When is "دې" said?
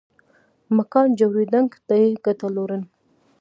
1.87-2.03